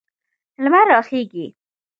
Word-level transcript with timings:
لمر 0.63 0.85
راخیږي 0.91 1.47